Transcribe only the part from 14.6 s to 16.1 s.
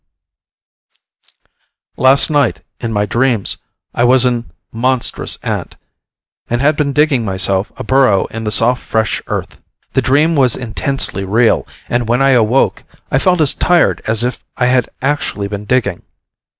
had actually been digging.